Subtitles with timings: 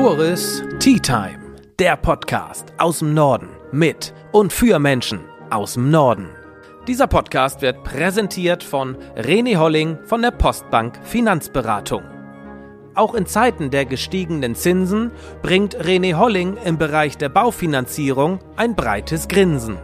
[0.00, 5.18] Toris Tea Time, der Podcast aus dem Norden mit und für Menschen
[5.50, 6.28] aus dem Norden.
[6.86, 12.04] Dieser Podcast wird präsentiert von René Holling von der Postbank Finanzberatung.
[12.94, 15.10] Auch in Zeiten der gestiegenen Zinsen
[15.42, 19.78] bringt René Holling im Bereich der Baufinanzierung ein breites Grinsen.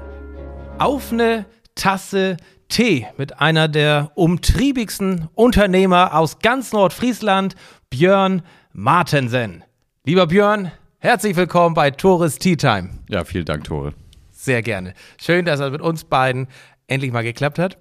[0.78, 1.44] Auf eine
[1.74, 2.36] Tasse
[2.68, 7.56] Tee mit einer der umtriebigsten Unternehmer aus ganz Nordfriesland,
[7.90, 8.42] Björn
[8.72, 9.64] Martensen.
[10.06, 12.90] Lieber Björn, herzlich willkommen bei Tores Tea Time.
[13.08, 13.94] Ja, vielen Dank, Tore.
[14.32, 14.92] Sehr gerne.
[15.18, 16.46] Schön, dass es mit uns beiden
[16.88, 17.78] endlich mal geklappt hat.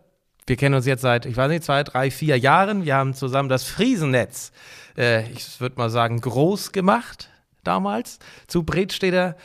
[0.47, 2.85] Wir kennen uns jetzt seit, ich weiß nicht, zwei, drei, vier Jahren.
[2.85, 4.53] Wir haben zusammen das Friesennetz,
[4.97, 7.29] äh, ich würde mal sagen, groß gemacht
[7.65, 8.19] damals.
[8.47, 9.35] Zu Bredstedter,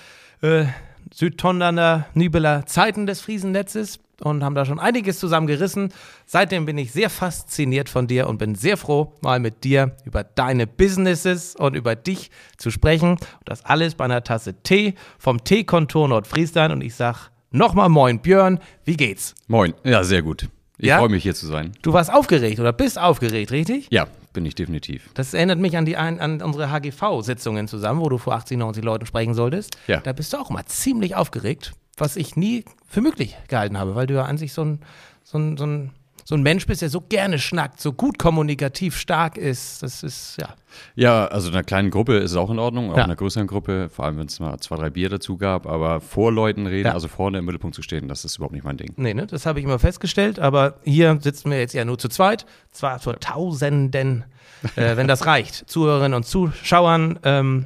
[0.40, 0.66] äh,
[1.12, 5.92] Südtonderner, Nübeler Zeiten des Friesennetzes und haben da schon einiges zusammen gerissen.
[6.26, 10.24] Seitdem bin ich sehr fasziniert von dir und bin sehr froh, mal mit dir über
[10.24, 13.10] deine Businesses und über dich zu sprechen.
[13.12, 16.72] Und das alles bei einer Tasse Tee vom Teekontor Nordfriesland.
[16.72, 19.34] Und ich sag nochmal Moin, Björn, wie geht's?
[19.46, 20.48] Moin, ja, sehr gut.
[20.80, 20.98] Ich Ja?
[20.98, 21.72] freue mich hier zu sein.
[21.82, 23.88] Du warst aufgeregt oder bist aufgeregt, richtig?
[23.90, 25.10] Ja, bin ich definitiv.
[25.14, 29.04] Das erinnert mich an, die, an unsere HGV-Sitzungen zusammen, wo du vor 80, 90 Leuten
[29.06, 29.76] sprechen solltest.
[29.88, 29.98] Ja.
[30.00, 34.06] Da bist du auch immer ziemlich aufgeregt, was ich nie für möglich gehalten habe, weil
[34.06, 34.80] du ja an sich so ein,
[35.24, 35.90] so ein, so ein,
[36.24, 39.82] so ein Mensch bist, der so gerne schnackt, so gut kommunikativ stark ist.
[39.82, 40.50] Das ist, ja.
[40.94, 43.04] Ja, also in einer kleinen Gruppe ist es auch in Ordnung, auch Ja.
[43.04, 46.02] in einer größeren Gruppe, vor allem wenn es mal zwei, drei Bier dazu gab, aber
[46.02, 46.92] vor Leuten reden, Ja.
[46.92, 48.92] also vorne im Mittelpunkt zu stehen, das ist überhaupt nicht mein Ding.
[48.96, 52.08] Nee, ne, das habe ich immer festgestellt, aber hier sitzen wir jetzt ja nur zu
[52.10, 54.24] zweit, zwar vor Tausenden,
[54.76, 57.18] äh, wenn das reicht, Zuhörerinnen und Zuschauern.
[57.22, 57.64] Ähm,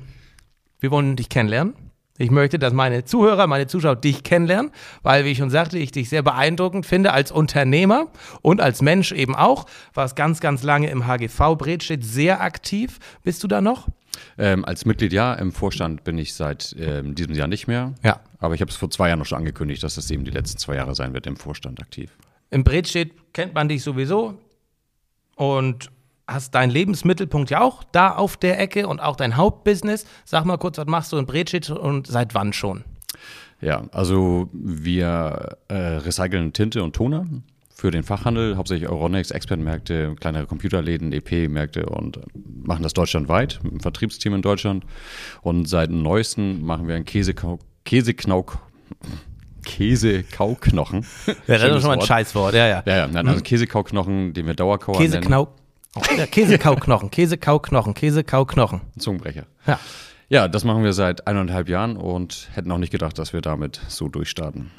[0.79, 1.75] wir wollen dich kennenlernen.
[2.19, 4.71] Ich möchte, dass meine Zuhörer, meine Zuschauer dich kennenlernen,
[5.03, 8.09] weil, wie ich schon sagte, ich dich sehr beeindruckend finde als Unternehmer
[8.43, 9.67] und als Mensch eben auch.
[9.95, 12.99] Warst ganz, ganz lange im HGV Bredstedt sehr aktiv.
[13.23, 13.89] Bist du da noch?
[14.37, 17.95] Ähm, als Mitglied ja, im Vorstand bin ich seit ähm, diesem Jahr nicht mehr.
[18.03, 18.21] Ja.
[18.39, 20.59] Aber ich habe es vor zwei Jahren noch schon angekündigt, dass es eben die letzten
[20.59, 22.11] zwei Jahre sein wird im Vorstand aktiv.
[22.51, 24.39] Im Bredstedt kennt man dich sowieso
[25.37, 25.91] und
[26.27, 30.07] hast deinen Lebensmittelpunkt ja auch da auf der Ecke und auch dein Hauptbusiness.
[30.25, 32.85] Sag mal kurz, was machst du in Bredstedt und seit wann schon?
[33.61, 37.27] Ja, also wir äh, recyceln Tinte und Toner
[37.75, 42.21] für den Fachhandel, hauptsächlich Euronext, Expertmärkte, kleinere Computerläden, EP-Märkte und äh,
[42.65, 44.85] machen das deutschlandweit mit einem Vertriebsteam in Deutschland.
[45.43, 48.59] Und seit neuestem machen wir einen Käsekau Käseknauk
[49.65, 51.07] Käsekauknochen.
[51.47, 52.07] Ja, das ist schon mal ein Wort.
[52.07, 52.83] Scheißwort, ja, ja.
[52.85, 55.47] Ja, ja, nein, also Käsekauknochen, den wir Dauerkauer nennen.
[55.95, 58.81] Oh, ja, Käsekauknochen, Käsekauknochen, Käsekauknochen.
[58.99, 59.47] Zungenbrecher.
[59.67, 59.79] Ja.
[60.29, 63.81] Ja, das machen wir seit eineinhalb Jahren und hätten auch nicht gedacht, dass wir damit
[63.89, 64.71] so durchstarten.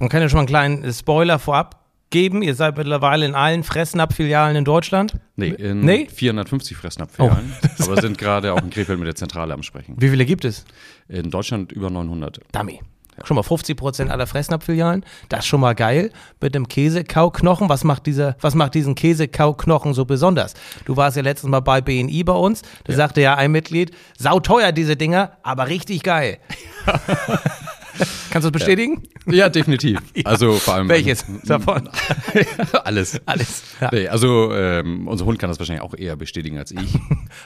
[0.00, 0.48] Man kann ja schon mal einen
[0.80, 2.40] kleinen Spoiler vorab geben.
[2.40, 5.18] Ihr seid mittlerweile in allen Fressnapf-Filialen in Deutschland.
[5.36, 6.08] Nee, in Nee?
[6.10, 7.52] 450 Fressnapf-Filialen.
[7.80, 9.96] Oh, aber sind gerade auch in Krefeld mit der Zentrale am Sprechen.
[9.98, 10.64] Wie viele gibt es?
[11.08, 12.40] In Deutschland über 900.
[12.52, 12.80] Dummy.
[13.24, 15.04] Schon mal 50 Prozent aller Fressnapf-Filialen.
[15.28, 16.10] Das ist schon mal geil.
[16.40, 17.68] Mit dem Käsekauknochen.
[17.68, 20.54] Was macht dieser, was macht diesen Käsekauknochen so besonders?
[20.84, 22.62] Du warst ja letztes Mal bei BNI bei uns.
[22.84, 26.38] Da sagte ja ein Mitglied, sauteuer diese Dinger, aber richtig geil.
[28.30, 29.02] Kannst du das bestätigen?
[29.26, 30.00] Ja, definitiv.
[30.24, 30.88] Also vor allem.
[30.88, 31.88] Welches davon?
[32.84, 33.20] Alles.
[33.26, 33.62] Alles.
[33.80, 33.90] Ja.
[33.92, 36.98] Nee, also ähm, unser Hund kann das wahrscheinlich auch eher bestätigen als ich.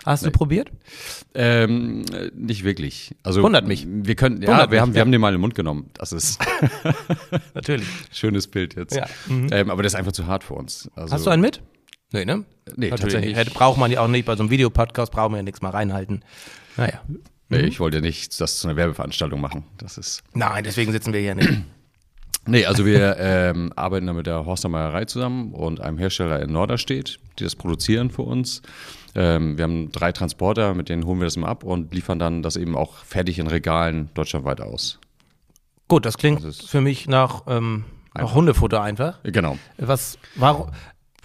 [0.06, 0.70] Hast du probiert?
[1.34, 3.14] ähm, äh, nicht wirklich.
[3.22, 3.86] Also Wundert mich.
[3.88, 5.00] Wir können, ja, Wundert wir mich, haben, wir ja.
[5.02, 5.90] haben den mal in den Mund genommen.
[5.94, 6.40] Das ist
[7.54, 7.86] Natürlich.
[8.12, 8.96] schönes Bild jetzt.
[8.96, 9.06] Ja.
[9.28, 10.90] Ähm, aber das ist einfach zu hart für uns.
[10.94, 11.62] Also, Hast du einen mit?
[12.12, 12.44] Nee, ne?
[12.76, 13.54] Nee, Natürlich tatsächlich nicht.
[13.54, 14.24] Braucht man ja auch nicht.
[14.26, 16.24] Bei so einem Videopodcast brauchen wir ja nichts mal reinhalten.
[16.76, 17.00] Naja.
[17.50, 19.64] Nee, ich wollte nicht das zu einer Werbeveranstaltung machen.
[19.78, 20.22] Das ist.
[20.34, 21.50] Nein, deswegen sitzen wir hier nicht.
[22.46, 26.50] Nee, also wir ähm, arbeiten da mit der Horster Meierei zusammen und einem Hersteller in
[26.50, 28.62] Norderstedt, die das produzieren für uns.
[29.14, 32.42] Ähm, wir haben drei Transporter, mit denen holen wir das immer ab und liefern dann
[32.42, 34.98] das eben auch fertig in Regalen deutschlandweit aus.
[35.86, 37.84] Gut, das klingt Das ist- für mich nach, ähm,
[38.14, 39.22] nach Hundefutter einfach.
[39.22, 39.58] Genau.
[39.76, 40.70] Was, warum,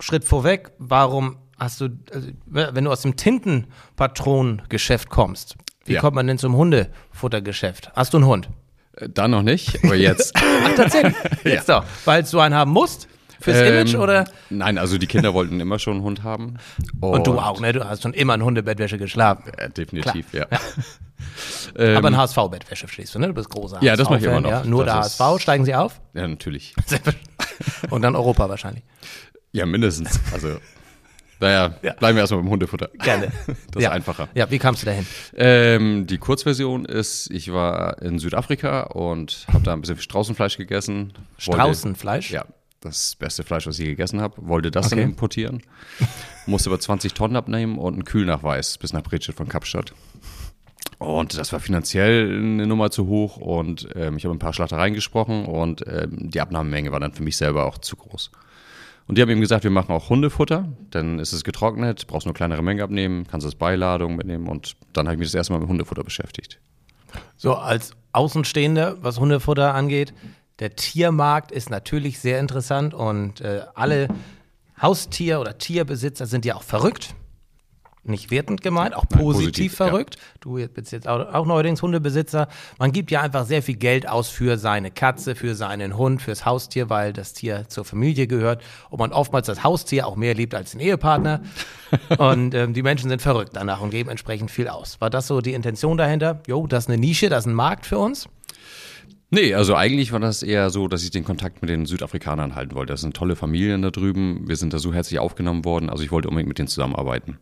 [0.02, 6.01] Schritt vorweg, warum hast du, also, wenn du aus dem Tintenpatronengeschäft kommst, wie Ja.
[6.01, 7.91] kommt man denn zum Hundefuttergeschäft?
[7.95, 8.49] Hast du einen Hund?
[8.97, 10.33] Äh, Da noch nicht, aber jetzt.
[10.63, 11.15] Ach, tatsächlich?
[11.43, 11.83] Jetzt doch.
[12.05, 13.07] Weil du einen haben musst?
[13.41, 14.25] Fürs Ähm, Image oder?
[14.49, 16.55] Nein, also die Kinder wollten immer schon einen Hund haben.
[17.01, 17.73] Und du auch, ne?
[17.73, 19.51] Du hast schon immer in Hundebettwäsche geschlafen.
[19.57, 20.47] Äh, definitiv, ja.
[20.49, 20.59] Ja.
[21.77, 23.27] Ähm, Aber in HSV-Bettwäsche stehst du, ne?
[23.27, 24.49] Du bist großer Ja, das mach ich immer noch.
[24.49, 24.63] Ja?
[24.63, 25.99] Nur Das der ist- HSV, steigen sie auf?
[26.13, 26.73] ja, natürlich.
[27.89, 28.83] Und dann Europa wahrscheinlich.
[29.51, 30.19] Ja, mindestens.
[30.33, 30.57] Also,
[31.39, 31.93] naja, Ja.
[31.93, 32.89] bleiben wir erstmal beim Hundefutter.
[33.03, 33.31] Gerne.
[33.71, 33.89] Das ja.
[33.89, 34.29] ist einfacher.
[34.35, 35.05] Ja, wie kamst du dahin?
[35.35, 41.13] Ähm, die Kurzversion ist, ich war in Südafrika und habe da ein bisschen Straußenfleisch gegessen.
[41.13, 42.31] Wollte- Straußenfleisch?
[42.31, 42.45] Ja,
[42.81, 44.35] das beste Fleisch, was ich je gegessen habe.
[44.47, 44.95] Wollte das Okay.
[44.95, 45.61] dann importieren.
[46.45, 49.93] Musste aber 20 Tonnen abnehmen und einen Kühlnachweis bis nach Bredstedt von Kapstadt.
[50.97, 54.93] Und das war finanziell eine Nummer zu hoch und ähm, ich habe ein paar Schlachtereien
[54.93, 58.31] gesprochen und ähm, die Abnahmemenge war dann für mich selber auch zu groß.
[59.07, 62.34] Und die haben eben gesagt, wir machen auch Hundefutter, dann ist es getrocknet, brauchst nur
[62.34, 64.48] kleinere Mengen abnehmen, kannst das Beiladung mitnehmen.
[64.48, 66.60] Und dann habe ich mich das erste Mal mit Hundefutter beschäftigt.
[67.38, 70.13] So, als Außenstehende, was Hundefutter angeht,
[70.60, 72.94] der Tiermarkt ist natürlich sehr interessant.
[72.94, 74.07] Und äh, alle
[74.81, 77.16] Haustier- oder Tierbesitzer sind ja auch verrückt
[78.07, 80.16] nicht wertend gemeint, auch positiv, Nein, positiv verrückt.
[80.16, 80.22] Ja.
[80.42, 82.48] Du bist jetzt auch, auch neuerdings Hundebesitzer.
[82.78, 86.46] Man gibt ja einfach sehr viel Geld aus für seine Katze, für seinen Hund, fürs
[86.46, 90.56] Haustier, weil das Tier zur Familie gehört und man oftmals das Haustier auch mehr liebt
[90.56, 91.42] als den Ehepartner.
[92.18, 95.00] und ähm, die Menschen sind verrückt danach und geben entsprechend viel aus.
[95.02, 96.42] War das so die Intention dahinter?
[96.48, 98.28] Jo, das ist eine Nische, das ist ein Markt für uns?
[99.31, 102.75] Nee, also eigentlich war das eher so, dass ich den Kontakt mit den Südafrikanern halten
[102.75, 102.94] wollte.
[102.94, 104.48] Das sind tolle Familien da drüben.
[104.48, 105.90] Wir sind da so herzlich aufgenommen worden.
[105.90, 107.40] Also ich wollte unbedingt mit denen zusammenarbeiten.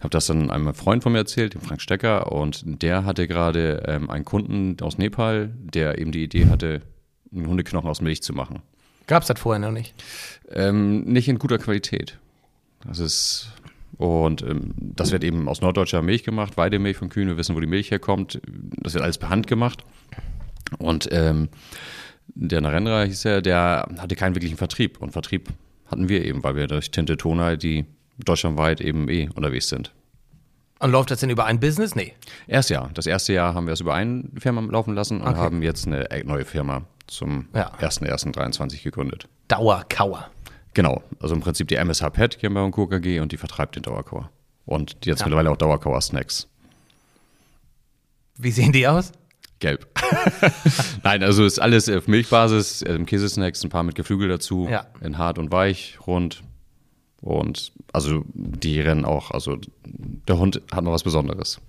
[0.00, 3.82] Habe das dann einem Freund von mir erzählt, dem Frank Stecker, und der hatte gerade
[3.86, 6.82] ähm, einen Kunden aus Nepal, der eben die Idee hatte,
[7.32, 8.62] einen Hundeknochen aus Milch zu machen.
[9.06, 9.94] Gab es das vorher noch nicht?
[10.50, 12.18] Ähm, nicht in guter Qualität.
[12.84, 13.52] Das ist
[13.98, 17.28] und ähm, das wird eben aus norddeutscher Milch gemacht, Weidemilch von Kühen.
[17.28, 18.40] Wir wissen, wo die Milch herkommt.
[18.80, 19.84] Das wird alles per Hand gemacht.
[20.78, 21.48] Und ähm,
[22.26, 25.00] der Narendra hieß er, der hatte keinen wirklichen Vertrieb.
[25.00, 25.50] Und Vertrieb
[25.86, 27.84] hatten wir eben, weil wir durch Tinte Tona die
[28.18, 29.92] deutschlandweit eben eh unterwegs sind.
[30.78, 31.94] Und läuft das denn über ein Business?
[31.94, 32.12] Nee.
[32.48, 32.90] Erst ja.
[32.94, 35.38] Das erste Jahr haben wir es über eine Firma laufen lassen und okay.
[35.38, 37.70] haben jetzt eine neue Firma zum ja.
[37.78, 39.28] 1.1.23 gegründet.
[39.46, 40.28] Dauerkauer.
[40.74, 41.02] Genau.
[41.20, 42.88] Also im Prinzip die MSH Pet GmbH und Co.
[42.88, 44.30] KG und die vertreibt den Dauerkauer.
[44.64, 45.26] Und jetzt ja.
[45.26, 46.48] mittlerweile auch Dauerkauer Snacks.
[48.36, 49.12] Wie sehen die aus?
[49.60, 49.86] Gelb.
[51.04, 54.86] Nein, also ist alles auf Milchbasis, äh, Käsesnacks, ein paar mit Geflügel dazu, ja.
[55.00, 56.42] in hart und weich, rund,
[57.22, 61.60] und also die rennen auch, also der Hund hat noch was Besonderes.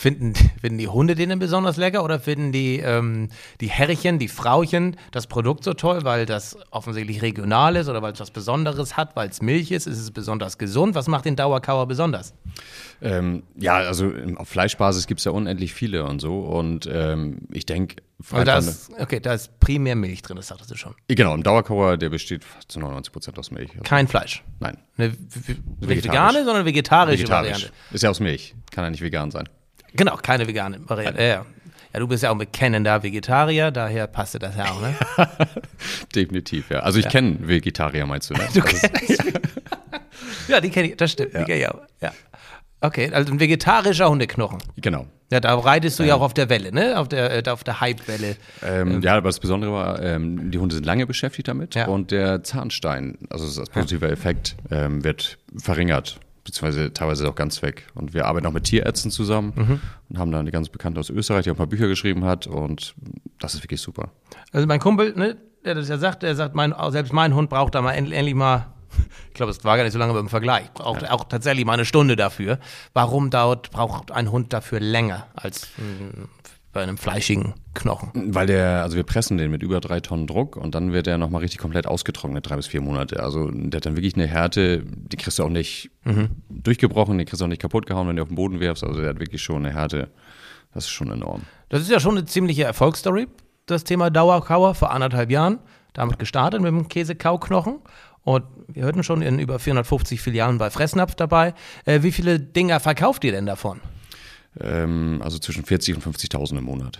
[0.00, 3.28] Finden, finden die Hunde den denn besonders lecker oder finden die, ähm,
[3.60, 8.14] die Herrchen, die Frauchen das Produkt so toll, weil das offensichtlich regional ist oder weil
[8.14, 9.86] es was Besonderes hat, weil es Milch ist?
[9.86, 10.94] Ist es besonders gesund?
[10.94, 12.32] Was macht den Dauerkauer besonders?
[13.02, 16.40] Ähm, ja, also auf Fleischbasis gibt es ja unendlich viele und so.
[16.40, 17.96] Und ähm, ich denke,
[18.32, 20.94] also okay, da ist primär Milch drin, das sagtest du schon.
[21.08, 23.72] Genau, ein Dauerkauer, der besteht zu 99 Prozent aus Milch.
[23.72, 24.44] Also Kein Fleisch.
[24.60, 24.78] Nein.
[24.96, 25.12] Eine
[25.80, 27.50] vegane, sondern vegetarische Vegetarisch.
[27.50, 27.72] Variante.
[27.92, 29.46] Ist ja aus Milch, kann ja nicht vegan sein.
[29.94, 31.22] Genau, keine vegane Variante.
[31.22, 31.46] Ja.
[31.92, 34.94] ja, du bist ja auch ein bekennender Vegetarier, daher passte das ja auch, ne?
[36.14, 36.80] Definitiv, ja.
[36.80, 37.10] Also ich ja.
[37.10, 38.48] kenne Vegetarier, meinst du, ne?
[38.52, 38.78] du also,
[40.48, 41.34] ja, die kenne ich, das stimmt.
[41.34, 41.40] Ja.
[41.40, 41.80] Die kenn ich auch.
[42.00, 42.12] Ja.
[42.82, 44.58] Okay, also ein vegetarischer Hundeknochen.
[44.76, 45.06] Genau.
[45.30, 46.98] Ja, da reitest du ähm, ja auch auf der Welle, ne?
[46.98, 48.36] Auf der, äh, auf der Hype-Welle.
[48.64, 49.02] Ähm, ähm.
[49.02, 51.86] Ja, aber das Besondere war, ähm, die Hunde sind lange beschäftigt damit ja.
[51.86, 56.18] und der Zahnstein, also das positive Effekt, ähm, wird verringert,
[56.50, 57.86] beziehungsweise teilweise auch ganz weg.
[57.94, 59.80] Und wir arbeiten auch mit Tierärzten zusammen mhm.
[60.08, 62.46] und haben da eine ganz bekannte aus Österreich, die auch ein paar Bücher geschrieben hat
[62.46, 62.94] und
[63.38, 64.10] das ist wirklich super.
[64.52, 67.74] Also mein Kumpel, ne, der das ja sagt, der sagt, mein, selbst mein Hund braucht
[67.74, 68.66] da mal endlich mal
[69.28, 70.72] ich glaube, es war gar nicht so lange beim Vergleich.
[70.74, 71.12] Braucht ja.
[71.12, 72.58] auch tatsächlich mal eine Stunde dafür.
[72.92, 76.26] Warum dauert, braucht ein Hund dafür länger als mh,
[76.72, 78.10] bei einem fleischigen Knochen?
[78.34, 81.18] Weil der, also wir pressen den mit über drei Tonnen Druck und dann wird der
[81.18, 83.22] nochmal richtig komplett ausgetrocknet, drei bis vier Monate.
[83.22, 86.30] Also der hat dann wirklich eine Härte, die kriegst du auch nicht mhm.
[86.48, 88.84] durchgebrochen, die kriegst du auch nicht kaputt gehauen, wenn du auf den Boden wirfst.
[88.84, 90.10] Also der hat wirklich schon eine Härte.
[90.72, 91.42] Das ist schon enorm.
[91.68, 93.26] Das ist ja schon eine ziemliche Erfolgsstory,
[93.66, 95.58] das Thema Dauerkauer vor anderthalb Jahren.
[95.92, 97.80] Damit gestartet mit dem Käsekauknochen.
[98.22, 101.54] Und wir hörten schon in über 450 Filialen bei Fressnapf dabei.
[101.84, 103.80] Äh, wie viele Dinger verkauft ihr denn davon?
[104.62, 106.98] Ähm, also zwischen 40 und 50.000 im Monat.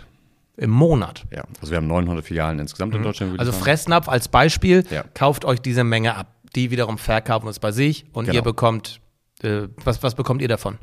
[0.56, 1.24] Im Monat?
[1.34, 3.04] Ja, also wir haben 900 Filialen insgesamt in mhm.
[3.04, 3.40] Deutschland.
[3.40, 5.04] Also Fressnapf als Beispiel ja.
[5.14, 6.34] kauft euch diese Menge ab.
[6.54, 8.36] Die wiederum verkaufen es bei sich und genau.
[8.36, 9.00] ihr bekommt,
[9.42, 10.78] äh, was, was bekommt ihr davon?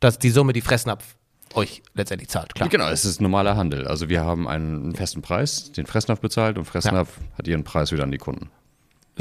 [0.00, 1.16] Das die Summe, die Fressnapf
[1.54, 2.68] euch letztendlich zahlt, klar.
[2.68, 3.86] Genau, es ist normaler Handel.
[3.86, 7.38] Also wir haben einen festen Preis, den Fressnapf bezahlt und Fressnapf ja.
[7.38, 8.50] hat ihren Preis wieder an die Kunden.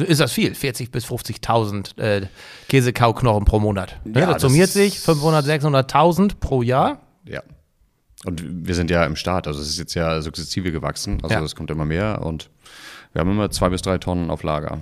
[0.04, 0.54] Ist das viel?
[0.54, 2.28] 40.000 bis 50.000 äh,
[2.68, 4.00] Käsekauknochen pro Monat.
[4.06, 7.02] Ja, das summiert sich 500, 600.000 pro Jahr.
[7.26, 7.42] Ja.
[8.26, 11.56] Und wir sind ja im Start, also es ist jetzt ja sukzessive gewachsen, also es
[11.56, 12.50] kommt immer mehr und
[13.14, 14.80] wir haben immer zwei bis drei Tonnen auf Lager.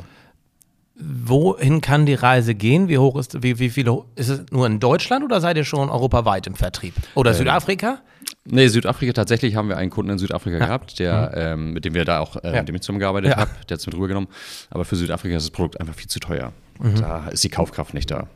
[1.00, 2.88] Wohin kann die Reise gehen?
[2.88, 5.90] Wie hoch ist, wie, wie viele, ist es nur in Deutschland oder seid ihr schon
[5.90, 6.96] europaweit im Vertrieb?
[7.14, 8.02] Oder ähm, Südafrika?
[8.50, 10.66] Nee, Südafrika, tatsächlich haben wir einen Kunden in Südafrika ja.
[10.66, 11.42] gehabt, der, mhm.
[11.42, 12.60] ähm, mit dem wir da auch, äh, ja.
[12.60, 13.38] mit dem ich zusammengearbeitet ja.
[13.38, 14.30] habe, der hat es mit rübergenommen.
[14.70, 16.54] Aber für Südafrika ist das Produkt einfach viel zu teuer.
[16.80, 16.96] Mhm.
[16.96, 18.28] Da ist die Kaufkraft nicht da.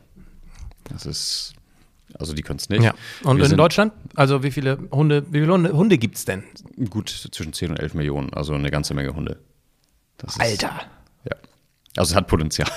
[0.92, 1.54] Das ist,
[2.20, 2.84] also die können es nicht.
[2.84, 2.94] Ja.
[3.24, 3.94] Und wir in Deutschland?
[4.16, 6.44] Also wie viele Hunde, wie viele Hunde, Hunde gibt es denn?
[6.90, 9.38] Gut, zwischen 10 und 11 Millionen, also eine ganze Menge Hunde.
[10.18, 10.68] Das Alter.
[11.24, 11.38] Ist, ja.
[11.96, 12.70] Also es hat Potenzial.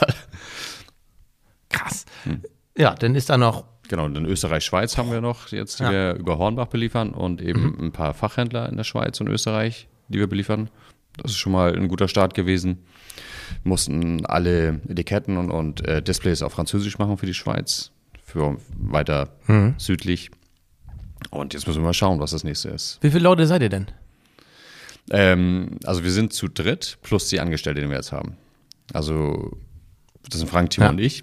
[1.68, 2.04] Krass.
[2.22, 2.42] Hm.
[2.78, 5.84] Ja, dann ist da noch Genau, und in Österreich, Schweiz haben wir noch jetzt, die
[5.84, 5.90] Ja.
[5.92, 10.18] wir über Hornbach beliefern und eben ein paar Fachhändler in der Schweiz und Österreich, die
[10.18, 10.70] wir beliefern.
[11.18, 12.78] Das ist schon mal ein guter Start gewesen.
[13.62, 17.90] Mussten alle Etiketten und, und äh, Displays auf Französisch machen für die Schweiz,
[18.24, 19.28] für weiter
[19.78, 20.30] südlich.
[21.30, 22.98] Und jetzt müssen wir mal schauen, was das nächste ist.
[23.02, 23.86] Wie viele Leute seid ihr denn?
[25.10, 28.36] Ähm, also wir sind zu dritt plus die Angestellte, die wir jetzt haben.
[28.92, 29.56] Also
[30.28, 30.90] das sind Frank, Timo Ja.
[30.90, 31.22] und ich.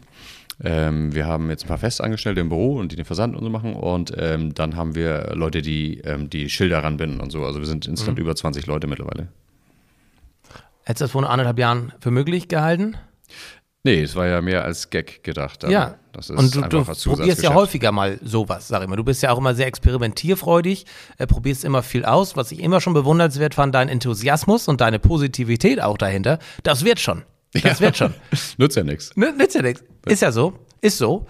[0.64, 3.50] Ähm, wir haben jetzt ein paar Festangestellte im Büro und die den Versand und so
[3.50, 3.74] machen.
[3.76, 7.44] Und ähm, dann haben wir Leute, die ähm, die Schilder ranbinden und so.
[7.44, 8.24] Also wir sind insgesamt Mhm.
[8.26, 9.28] über 20 Leute mittlerweile.
[10.84, 12.96] Hättest du das vor anderthalb Jahren für möglich gehalten?
[13.84, 15.64] Nee, es war ja mehr als Gag gedacht.
[15.64, 15.96] aber Ja.
[16.12, 18.98] Das ist und du, du probierst ja häufiger mal sowas, sag ich mal.
[18.98, 20.86] Du bist ja auch immer sehr experimentierfreudig,
[21.18, 22.36] äh, probierst immer viel aus.
[22.36, 26.38] Was ich immer schon bewundernswert fand, dein Enthusiasmus und deine Positivität auch dahinter.
[26.64, 27.24] Das wird schon.
[27.64, 28.14] Das wird schon.
[28.58, 29.16] Nützt ja nichts.
[29.16, 29.84] Nützt ja nichts.
[30.06, 30.54] Ist ja so.
[30.82, 31.26] Ist so.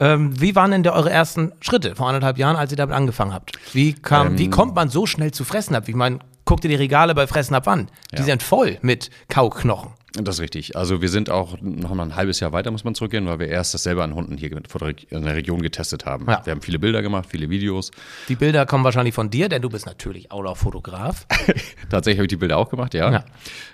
[0.00, 3.32] Ähm, wie waren denn der, eure ersten Schritte vor anderthalb Jahren, als ihr damit angefangen
[3.32, 3.52] habt?
[3.74, 4.38] Wie, kam, Ähm.
[4.38, 5.88] wie kommt man so schnell zu Fressen ab?
[5.88, 7.88] Ich meine, guck dir die Regale bei Fressen ab an.
[8.12, 8.24] Die Ja.
[8.24, 9.90] sind voll mit Kauknochen.
[10.16, 10.76] Das ist richtig.
[10.76, 13.48] Also wir sind auch noch mal ein halbes Jahr weiter, muss man zurückgehen, weil wir
[13.48, 16.26] erst das selber an Hunden hier in der Region getestet haben.
[16.28, 16.40] Ja.
[16.44, 17.90] Wir haben viele Bilder gemacht, viele Videos.
[18.28, 21.26] Die Bilder kommen wahrscheinlich von dir, denn du bist natürlich auch noch Fotograf.
[21.90, 23.10] Tatsächlich habe ich die Bilder auch gemacht, ja.
[23.10, 23.24] Ja.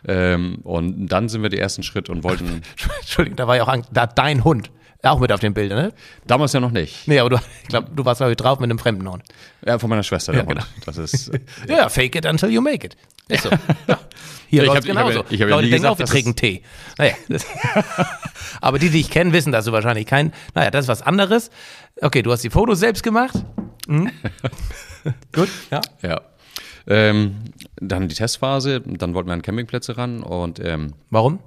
[0.09, 2.63] Ähm, und dann sind wir die ersten Schritt und wollten,
[3.01, 4.71] Entschuldigung, da war ja auch Angst, da dein Hund
[5.03, 5.93] auch mit auf den Bildern, ne?
[6.27, 7.09] damals ja noch nicht.
[7.09, 9.23] Nee, aber du, ich glaube, du warst glaube ich drauf mit einem fremden Hund.
[9.67, 10.59] Ja, von meiner Schwester, der Ja, Hund.
[10.59, 10.71] genau.
[10.85, 11.31] Das ist,
[11.69, 12.97] Ja, fake it until you make it.
[13.31, 13.51] Ist so.
[13.87, 13.99] Ja.
[14.49, 15.25] Hier Ich hab- ich hab ja- genauso.
[15.31, 16.63] ich hab ja Leute nie denken gesagt, auch, wir trinken Tee.
[16.99, 17.15] Naja.
[18.61, 20.33] Aber die, die ich kenne, wissen das so wahrscheinlich kein.
[20.55, 21.51] Naja, das ist was anderes.
[22.01, 23.35] Okay, du hast die Fotos selbst gemacht.
[23.87, 24.11] Mhm.
[25.33, 25.81] Gut, ja.
[26.03, 26.21] ja.
[26.87, 27.37] Ähm,
[27.77, 31.39] dann die Testphase, dann wollten wir an Campingplätze ran und ähm, Warum?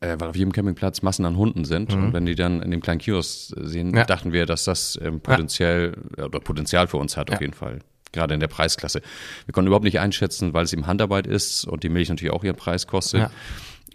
[0.00, 1.92] äh, weil auf jedem Campingplatz Massen an Hunden sind.
[1.92, 3.96] Und wenn die dann in dem kleinen Kiosk sehen, Mhm.
[3.96, 4.04] Ja.
[4.04, 7.40] dachten wir, dass das ähm, potenziell oder Potenzial für uns hat, auf Ja.
[7.40, 7.80] jeden Fall.
[8.12, 9.02] Gerade in der Preisklasse.
[9.46, 12.44] Wir konnten überhaupt nicht einschätzen, weil es eben Handarbeit ist und die Milch natürlich auch
[12.44, 13.30] ihren Preis kostet, Ja.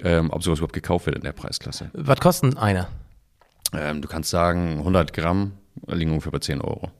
[0.03, 1.89] ähm, ob sowas überhaupt gekauft wird in der Preisklasse.
[1.93, 2.89] Was kostet einer?
[3.74, 5.53] Ähm, du kannst sagen, 100 Gramm
[5.88, 6.91] liegen ungefähr bei 10 Euro.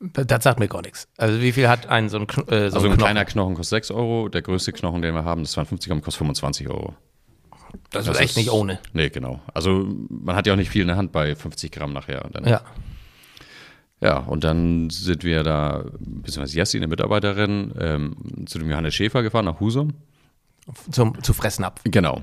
[0.00, 1.08] Das sagt mir gar nichts.
[1.16, 2.98] Also wie viel hat ein so ein, Kn äh, so Also ein Knochen?
[2.98, 6.18] kleiner Knochen kostet 6 Euro, der größte Knochen, den wir haben, das 52 Gramm, kostet
[6.18, 6.94] 25 Euro.
[7.90, 8.78] Das ist Das echt nicht ohne.
[8.92, 9.40] Nee, genau.
[9.54, 12.30] Also man hat ja auch nicht viel in der Hand bei 50 Gramm nachher.
[12.46, 12.60] Ja.
[14.00, 19.22] Ja, und dann sind wir da, beziehungsweise Jessie, eine Mitarbeiterin, ähm, zu dem Johannes Schäfer
[19.22, 19.94] gefahren nach Husum.
[20.90, 21.80] Zum, zu fressen ab.
[21.84, 22.20] Genau.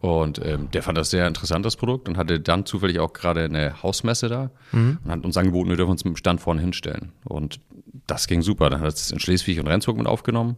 [0.00, 3.44] Und ähm, der fand das sehr interessant, das Produkt, und hatte dann zufällig auch gerade
[3.44, 7.12] eine Hausmesse da und hat uns angeboten, wir dürfen uns mit dem Stand vorne hinstellen.
[7.24, 7.58] Und
[8.06, 8.70] das ging super.
[8.70, 10.56] Dann hat es in Schleswig und Rendsburg mit aufgenommen.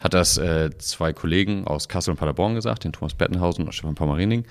[0.00, 3.94] Hat das äh, zwei Kollegen aus Kassel und Paderborn gesagt, den Thomas Bettenhausen und Stefan
[3.94, 4.44] Pommerining.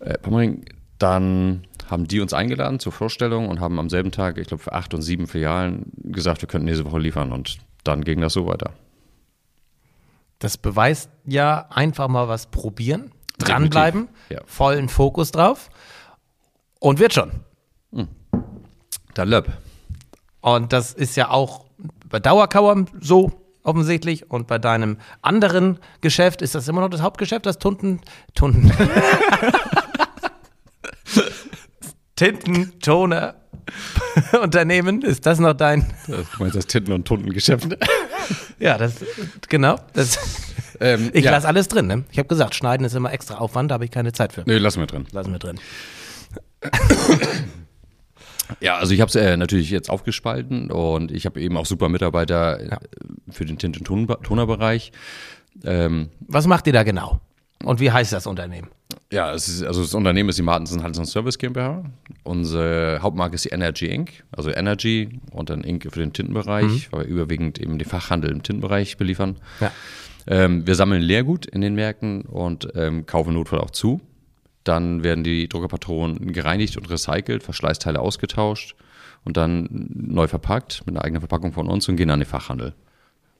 [0.00, 0.64] Äh, Pommering,
[0.98, 4.72] dann haben die uns eingeladen zur Vorstellung und haben am selben Tag, ich glaube, für
[4.72, 7.32] acht und sieben Filialen gesagt, wir könnten nächste Woche liefern.
[7.32, 8.72] Und dann ging das so weiter.
[10.38, 14.40] Das beweist ja einfach mal was probieren, dranbleiben, ja.
[14.44, 15.70] vollen Fokus drauf
[16.78, 17.30] und wird schon.
[19.14, 19.50] Da Löb.
[20.42, 21.64] Und das ist ja auch
[22.10, 27.46] bei Dauerkauer so offensichtlich und bei deinem anderen Geschäft ist das immer noch das Hauptgeschäft,
[27.46, 28.00] das Tunden,
[28.34, 28.70] Tunden,
[32.16, 33.34] Tintentoner
[34.42, 35.02] Unternehmen.
[35.02, 35.86] Ist das noch dein?
[36.08, 37.76] Das, du meinst das Tinten- und Tuntengeschäft?
[38.58, 38.94] Ja, das
[39.48, 39.78] genau.
[39.92, 40.18] Das,
[40.80, 41.30] ähm, ich ja.
[41.30, 41.86] lasse alles drin.
[41.86, 42.04] Ne?
[42.10, 44.42] Ich habe gesagt, Schneiden ist immer extra Aufwand, da habe ich keine Zeit für.
[44.46, 45.04] Nee, lassen wir drin.
[45.12, 45.60] Lassen wir drin.
[48.60, 51.88] Ja, also ich habe es äh, natürlich jetzt aufgespalten und ich habe eben auch super
[51.88, 52.76] Mitarbeiter äh,
[53.30, 54.92] für den Tint- und Ton- Tonerbereich.
[55.64, 57.20] Ähm, Was macht ihr da genau?
[57.64, 58.68] Und wie heißt das Unternehmen?
[59.12, 61.84] Ja, ist, also das Unternehmen ist die Martensen Handels und Service GmbH.
[62.24, 65.84] Unsere Hauptmarke ist die Energy Inc., also Energy und dann Inc.
[65.92, 69.36] für den Tintenbereich, weil wir überwiegend eben den Fachhandel im Tintenbereich beliefern.
[69.60, 69.72] Ja.
[70.26, 74.00] Ähm, wir sammeln Leergut in den Märkten und ähm, kaufen Notfall auch zu.
[74.64, 78.74] Dann werden die Druckerpatronen gereinigt und recycelt, Verschleißteile ausgetauscht
[79.24, 82.74] und dann neu verpackt mit einer eigenen Verpackung von uns und gehen an den Fachhandel.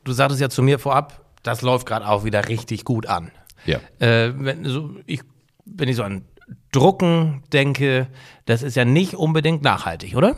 [0.05, 3.33] Du sagtest ja zu mir vorab, das läuft gerade auch wieder richtig gut an.
[3.65, 3.81] Ja.
[3.99, 5.23] Äh, wenn, so, ich,
[5.67, 6.23] wenn ich so an
[6.73, 8.07] Drucken denke,
[8.45, 10.37] das ist ja nicht unbedingt nachhaltig, oder?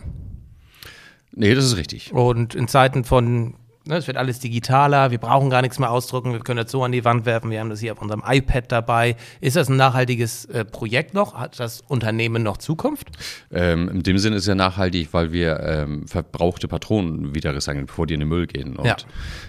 [1.33, 2.13] Nee, das ist richtig.
[2.13, 3.55] Und in Zeiten von,
[3.87, 6.83] ne, es wird alles digitaler, wir brauchen gar nichts mehr ausdrucken, wir können das so
[6.83, 9.17] an die Wand werfen, wir haben das hier auf unserem iPad dabei.
[9.41, 11.35] Ist das ein nachhaltiges äh, Projekt noch?
[11.35, 13.09] Hat das Unternehmen noch Zukunft?
[13.53, 17.87] Ähm, in dem Sinne ist es ja nachhaltig, weil wir ähm, verbrauchte Patronen wieder recyceln,
[17.87, 18.77] bevor die in den Müll gehen.
[18.77, 18.97] Und Ja.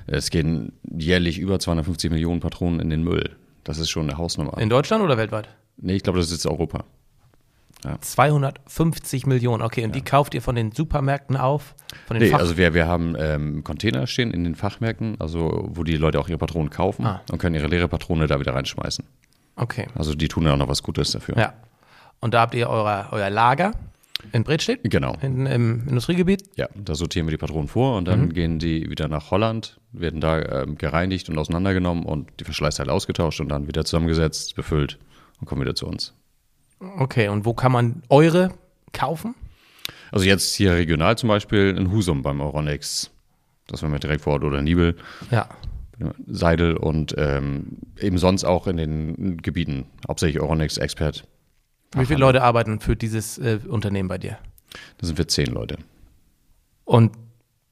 [0.07, 3.35] es gehen jährlich über 250 Millionen Patronen in den Müll.
[3.63, 4.57] Das ist schon eine Hausnummer.
[4.57, 5.47] In Deutschland oder weltweit?
[5.81, 6.83] Nee, ich glaube, das ist jetzt Europa.
[7.85, 7.97] Ja.
[8.01, 9.85] 250 Millionen, okay.
[9.85, 11.75] Und die kauft ihr von den Supermärkten auf?
[12.07, 15.83] Von Nee, Fach also wir, wir haben ähm, Container stehen in den Fachmärkten, also wo
[15.85, 17.21] die Leute auch ihre Patronen kaufen Ah.
[17.31, 19.05] und können ihre leere Patrone da wieder reinschmeißen.
[19.55, 21.37] okay, Also die tun ja auch noch was Gutes dafür.
[21.37, 21.53] ja.
[22.21, 23.71] Und da habt ihr euer, euer Lager
[24.33, 24.81] in Bredstedt?
[24.83, 25.17] Genau.
[25.21, 26.43] Hinten im Industriegebiet?
[26.57, 30.19] Ja, da sortieren wir die Patronen vor und dann gehen die wieder nach Holland, werden
[30.19, 34.99] da ähm, gereinigt und auseinandergenommen und die Verschleißteile ausgetauscht und dann wieder zusammengesetzt, befüllt
[35.39, 36.13] und kommen wieder zu uns.
[36.79, 38.53] Okay, und wo kann man eure
[38.93, 39.35] kaufen?
[40.11, 43.11] Also jetzt hier regional zum Beispiel in Husum beim Euronex.
[43.67, 44.95] Das wäre mir direkt vor Ort oder Nibel,
[45.31, 45.47] Ja.
[46.27, 51.27] Seidel und ähm, eben sonst auch in den Gebieten, hauptsächlich Euronex Expert.
[51.93, 54.37] Wie viele Leute arbeiten für dieses äh, Unternehmen bei dir?
[54.97, 55.77] Da sind wir zehn Leute.
[56.85, 57.17] Und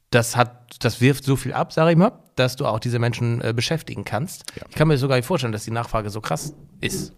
[0.10, 3.42] das hat, das wirft so viel ab, sag ich mal, dass du auch diese Menschen
[3.42, 4.52] äh, beschäftigen kannst.
[4.58, 4.66] Ja.
[4.70, 7.14] Ich kann mir sogar nicht vorstellen, dass die Nachfrage so krass ist.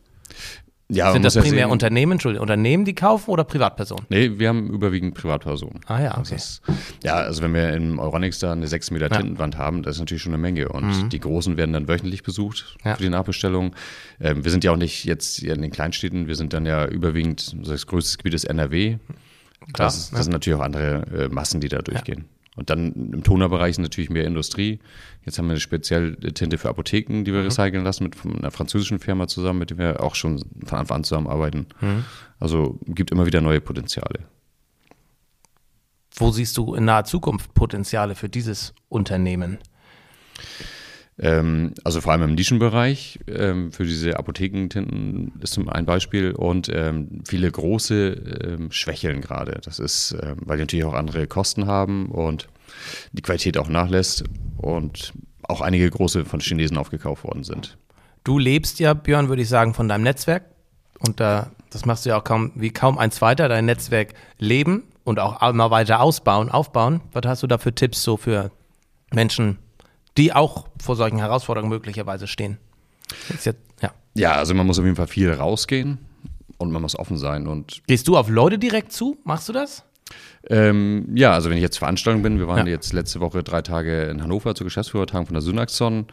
[0.91, 4.05] Ja, Sind das ja primär sehen- Unternehmen, Entschuldigung, Unternehmen, die kaufen oder Privatpersonen?
[4.09, 5.81] Nee, wir haben überwiegend Privatpersonen.
[5.85, 6.33] Ah ja, okay.
[6.33, 6.63] ist,
[7.03, 10.23] ja, also wenn wir im Euronics da eine 6 Meter Tintenwand haben, das ist natürlich
[10.23, 10.67] schon eine Menge.
[10.69, 12.89] Und die großen werden dann wöchentlich besucht Mhm.
[12.89, 12.95] Ja.
[12.95, 13.75] für die Nachbestellung.
[14.19, 17.55] Ähm, wir sind ja auch nicht jetzt in den Kleinstädten, wir sind dann ja überwiegend,
[17.67, 18.97] das größte Gebiet ist NRW.
[19.73, 22.25] Klar, das, das sind natürlich auch andere äh, Massen, die da durchgehen.
[22.59, 24.79] Und dann im Tonerbereich ist natürlich mehr Industrie.
[25.25, 28.99] Jetzt haben wir eine spezielle Tinte für Apotheken, die wir recyceln lassen mit einer französischen
[28.99, 31.67] Firma zusammen, mit der wir auch schon von Anfang an zusammenarbeiten.
[32.37, 34.25] Also gibt immer wieder neue Potenziale.
[36.15, 39.59] Wo siehst du in naher Zukunft Potenziale für dieses Unternehmen?
[41.19, 46.69] Ähm, also vor allem im Nischenbereich ähm, für diese Apothekentinten ist zum ein Beispiel und
[46.73, 48.11] ähm, viele große
[48.43, 49.59] ähm, schwächeln gerade.
[49.63, 52.47] Das ist, ähm, weil die natürlich auch andere Kosten haben und
[53.11, 54.23] die Qualität auch nachlässt
[54.57, 57.77] und auch einige große von Chinesen aufgekauft worden sind.
[58.23, 60.43] Du lebst ja, Björn, würde ich sagen, von deinem Netzwerk.
[60.99, 64.83] Und da, das machst du ja auch kaum, wie kaum eins weiter, dein Netzwerk leben
[65.03, 67.01] und auch immer weiter ausbauen, aufbauen.
[67.11, 68.51] Was hast du da für Tipps so für
[69.13, 69.57] Menschen,
[70.17, 72.57] die auch vor solchen Herausforderungen möglicherweise stehen?
[73.29, 73.91] Ist jetzt, ja.
[74.15, 75.99] Ja, also man muss auf jeden Fall viel rausgehen
[76.57, 79.17] und man muss offen sein und Gehst du auf Leute direkt zu?
[79.23, 79.83] Machst du das?
[80.49, 82.71] Ähm, ja, also wenn ich jetzt Veranstaltung bin, wir waren Ja.
[82.73, 86.07] jetzt letzte Woche drei Tage in Hannover zu Geschäftsführertagen von der Synaxon,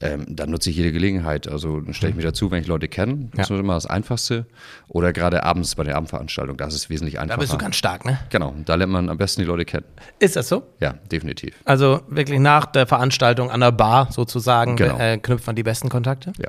[0.00, 1.48] ähm, dann nutze ich jede Gelegenheit.
[1.48, 3.28] Also dann stelle ich mich dazu, wenn ich Leute kenne.
[3.34, 3.56] Das Ja.
[3.56, 4.46] ist immer das Einfachste.
[4.88, 7.40] Oder gerade abends bei der Abendveranstaltung, das ist wesentlich Da einfacher.
[7.40, 8.18] bist du ganz stark, ne?
[8.30, 9.84] genau, da lernt man am besten die Leute kennen.
[10.20, 10.62] Ist das so?
[10.80, 11.54] Ja, definitiv.
[11.64, 14.96] Also wirklich nach der Veranstaltung an der Bar sozusagen Genau.
[14.98, 16.32] äh, knüpft man die besten Kontakte?
[16.38, 16.48] Ja,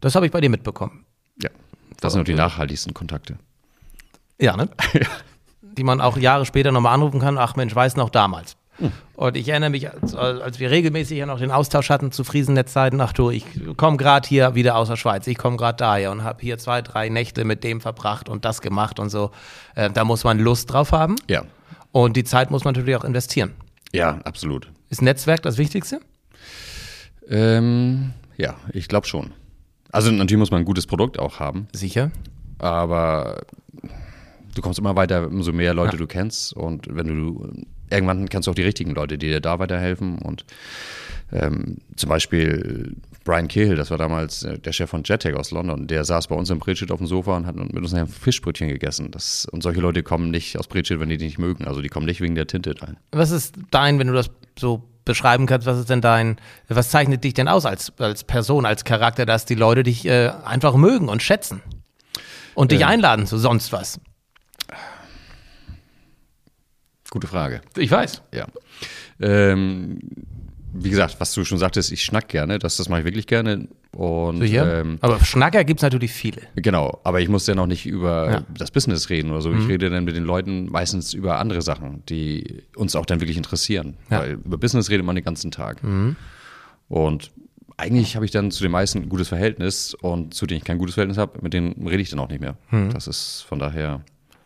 [0.00, 1.04] Das habe ich bei dir mitbekommen.
[1.42, 1.50] ja.
[2.00, 3.36] Das sind auch die nachhaltigsten Kontakte.
[4.40, 4.68] Ja, ne?
[5.76, 7.38] Die man auch Jahre später nochmal anrufen kann.
[7.38, 8.56] Ach Mensch, weiß noch damals.
[9.14, 13.00] Und ich erinnere mich, als, als wir regelmäßig ja noch den Austausch hatten zu Friesennetzzeiten,
[13.00, 13.44] ach du, ich
[13.76, 16.82] komme gerade hier wieder aus der Schweiz, ich komme gerade daher und habe hier zwei,
[16.82, 19.30] drei Nächte mit dem verbracht und das gemacht und so.
[19.76, 21.44] Äh, da muss man Lust drauf haben Ja,
[21.92, 23.52] und die Zeit muss man natürlich auch investieren.
[23.92, 24.68] ja, absolut.
[24.90, 26.00] Ist Netzwerk das Wichtigste?
[27.28, 29.32] Ähm, ja, ich glaube schon.
[29.92, 31.68] Also natürlich muss man ein gutes Produkt auch haben.
[31.72, 32.10] Sicher.
[32.58, 33.42] aber
[34.54, 35.98] du kommst immer weiter, umso mehr Leute Ja.
[35.98, 37.52] du kennst und wenn du
[37.90, 40.44] irgendwann kennst du auch die richtigen Leute, die dir da weiterhelfen und
[41.32, 45.86] ähm, zum Beispiel Brian Cahill, das war damals äh, der Chef von JetTech aus London,
[45.86, 48.68] der saß bei uns im Bredstedt auf dem Sofa und hat mit uns ein Fischbrötchen
[48.68, 49.10] gegessen.
[49.10, 51.64] Das, und solche Leute kommen nicht aus Bredstedt, wenn die die nicht mögen.
[51.66, 52.98] Also die kommen nicht wegen der Tinte rein.
[53.12, 56.36] Was ist dein, wenn du das so beschreiben kannst, was ist denn dein,
[56.68, 60.30] was zeichnet dich denn aus als, als Person, als Charakter, dass die Leute dich äh,
[60.44, 61.62] einfach mögen und schätzen
[62.54, 62.88] und dich Ähm.
[62.88, 63.98] einladen zu sonst was?
[67.14, 67.60] Gute Frage.
[67.76, 68.22] Ich weiß.
[68.34, 68.46] Ja.
[69.20, 70.00] Ähm,
[70.72, 73.68] wie gesagt, was du schon sagtest, ich schnack gerne, das, das mache ich wirklich gerne.
[73.92, 76.42] Und ähm, Aber Schnacker gibt es natürlich viele.
[76.56, 78.40] Genau, aber ich muss ja noch nicht über Ja.
[78.40, 78.44] Mhm.
[78.58, 79.52] das Business reden oder so.
[79.52, 83.36] Ich rede dann mit den Leuten meistens über andere Sachen, die uns auch dann wirklich
[83.36, 83.96] interessieren.
[84.10, 84.18] Ja.
[84.18, 84.22] Mhm.
[84.22, 85.80] Weil über Business redet man den ganzen Tag.
[86.88, 87.30] Und
[87.76, 90.78] eigentlich habe ich dann zu den meisten ein gutes Verhältnis und zu denen ich kein
[90.78, 92.56] gutes Verhältnis habe, mit denen rede ich dann auch nicht mehr.
[92.72, 92.90] Mhm.
[92.92, 94.00] Das ist von daher.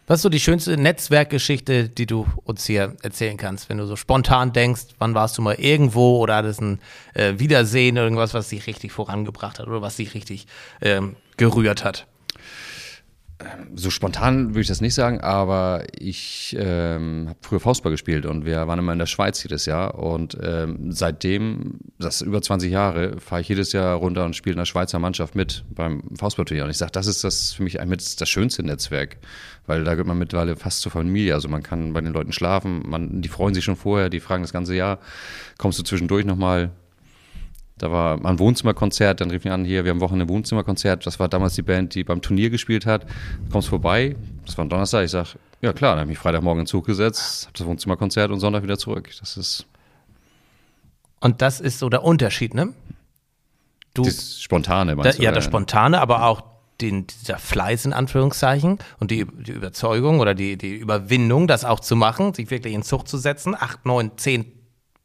[0.08, 3.94] Was ist so die schönste Netzwerkgeschichte, die du uns hier erzählen kannst, wenn du so
[3.94, 6.80] spontan denkst, wann warst du mal irgendwo oder hattest ein
[7.12, 10.46] äh, Wiedersehen, irgendwas, was dich richtig vorangebracht hat oder was dich richtig
[10.80, 12.06] ähm, gerührt hat?
[13.74, 18.44] So spontan würde ich das nicht sagen, aber ich ähm, habe früher Faustball gespielt und
[18.44, 22.72] wir waren immer in der Schweiz jedes Jahr und ähm, seitdem, das ist über 20
[22.72, 26.64] Jahre, fahre ich jedes Jahr runter und spiele in der Schweizer Mannschaft mit beim Faustballturnier
[26.64, 29.18] und ich sage, das ist das für mich mit das schönste Netzwerk,
[29.66, 32.82] weil da gehört man mittlerweile fast zur Familie, also man kann bei den Leuten schlafen,
[32.88, 34.98] man, die freuen sich schon vorher, die fragen das ganze Jahr,
[35.58, 36.72] kommst du zwischendurch nochmal,
[37.78, 41.06] Da war ein Wohnzimmerkonzert, dann rief mich an, hier, wir haben Wochen ein Wohnzimmerkonzert.
[41.06, 43.06] Das war damals die Band, die beim Turnier gespielt hat.
[43.52, 45.04] Kommst vorbei, das war ein Donnerstag.
[45.04, 47.66] Ich sag, ja klar, dann habe ich mich Freitagmorgen in den Zug gesetzt, habe das
[47.66, 49.10] Wohnzimmerkonzert und Sonntag wieder zurück.
[49.20, 49.66] Das ist.
[51.20, 52.74] Und das ist so der Unterschied, ne?
[53.94, 55.24] Du, das Spontane, meinst da, du?
[55.24, 56.42] Ja, das Spontane, aber auch
[56.80, 61.80] den, dieser Fleiß in Anführungszeichen und die, die Überzeugung oder die, die Überwindung, das auch
[61.80, 64.52] zu machen, sich wirklich in Zucht zu setzen, acht, neun, zehn,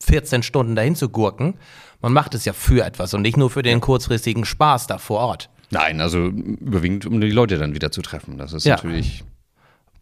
[0.03, 1.55] 14 Stunden dahin zu gurken.
[2.03, 5.19] Man macht es ja für etwas und nicht nur für den kurzfristigen Spaß da vor
[5.21, 5.49] Ort.
[5.71, 8.37] Nein, also überwiegend, um die Leute dann wieder zu treffen.
[8.37, 8.75] Das ist ja.
[8.75, 9.23] natürlich.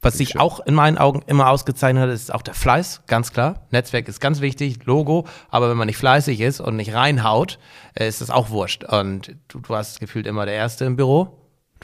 [0.02, 3.68] Was sich auch in meinen Augen immer ausgezeichnet hat, ist auch der Fleiß, ganz klar.
[3.70, 7.60] Netzwerk ist ganz wichtig, Logo, aber wenn man nicht fleißig ist und nicht reinhaut,
[7.94, 8.84] äh, ist das auch wurscht.
[8.84, 11.38] Und du, du hast gefühlt immer der Erste im Büro.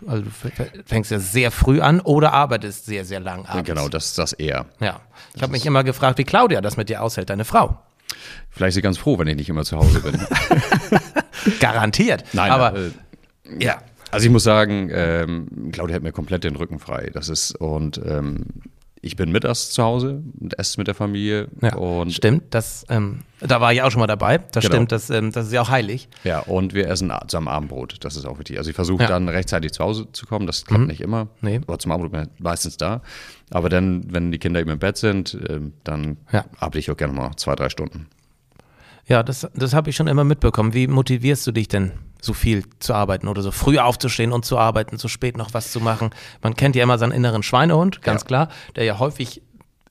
[0.08, 0.32] Also du
[0.86, 3.68] fängst ja sehr früh an oder arbeitest sehr, sehr lang abends.
[3.68, 4.66] Genau, das ist das eher.
[4.80, 5.00] Ja.
[5.36, 7.78] Ich habe mich immer gefragt, wie Claudia das mit dir aushält, deine Frau.
[8.50, 10.20] Vielleicht ist sie ganz froh, wenn ich nicht immer zu Hause bin.
[11.60, 12.24] Garantiert.
[12.34, 12.92] Nein, aber äh,
[13.60, 13.78] ja.
[14.10, 17.10] Also ich muss sagen, ähm, Claudia hat mir komplett den Rücken frei.
[17.14, 18.46] Das ist und ähm,
[19.02, 21.48] ich bin mittags zu Hause und esse mit der Familie.
[21.62, 24.38] Ja, und stimmt, das, ähm, da war ich auch schon mal dabei.
[24.38, 24.76] Das genau.
[24.76, 26.10] stimmt, das, ähm, das ist ja auch heilig.
[26.24, 28.04] Ja, und wir essen zusammen Abendbrot.
[28.04, 28.58] Das ist auch wichtig.
[28.58, 29.10] Also ich versuche ja.
[29.10, 30.48] dann rechtzeitig zu Hause zu kommen.
[30.48, 30.88] Das klappt mhm.
[30.88, 31.28] nicht immer.
[31.42, 31.62] Nee.
[31.68, 33.02] Aber zum Abendbrot bin ich meistens da.
[33.50, 36.46] Aber dann, wenn die Kinder eben im Bett sind, äh, dann ja.
[36.60, 38.08] arbeite ich auch gerne mal zwei, drei Stunden.
[39.08, 40.74] Ja, das, das habe ich schon immer mitbekommen.
[40.74, 41.92] Wie motivierst du dich denn,
[42.22, 45.72] so viel zu arbeiten oder so früh aufzustehen und zu arbeiten, so spät noch was
[45.72, 46.12] zu machen?
[46.42, 48.28] Man kennt ja immer seinen inneren Schweinehund, ganz ja.
[48.28, 49.42] klar, der ja häufig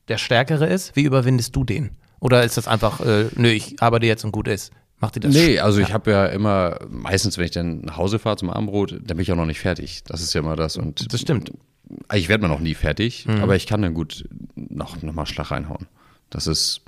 [0.09, 0.97] der Stärkere ist.
[0.97, 1.91] Wie überwindest du den?
[2.21, 4.73] Oder ist das einfach, äh, nö, ich arbeite jetzt und gut ist?
[4.99, 8.19] Macht dir das Nee, also ich habe ja immer, meistens, wenn ich dann nach Hause
[8.19, 10.03] fahre zum Abendbrot, dann bin ich auch noch nicht fertig.
[10.05, 10.77] Das ist ja immer das.
[10.77, 11.53] Und das stimmt.
[12.15, 13.43] Ich werde mir noch nie fertig, mhm.
[13.43, 14.25] aber ich kann dann gut
[14.55, 15.87] noch, noch mal Schlag reinhauen.
[16.31, 16.81] Das ist,